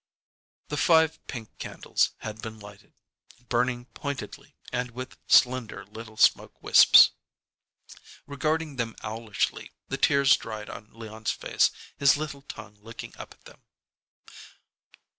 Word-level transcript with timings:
The 0.69 0.77
five 0.77 1.19
pink 1.27 1.59
candles 1.59 2.15
had 2.21 2.41
been 2.41 2.59
lighted, 2.59 2.95
burning 3.49 3.85
pointedly 3.85 4.55
and 4.73 4.89
with 4.89 5.15
slender 5.27 5.85
little 5.85 6.17
smoke 6.17 6.59
wisps. 6.63 7.11
Regarding 8.25 8.77
them 8.77 8.95
owlishly, 9.03 9.73
the 9.89 9.99
tears 9.99 10.35
dried 10.35 10.71
on 10.71 10.89
Leon's 10.91 11.29
face, 11.29 11.69
his 11.97 12.17
little 12.17 12.41
tongue 12.41 12.77
licking 12.81 13.15
up 13.17 13.35
at 13.35 13.45
them. 13.45 13.61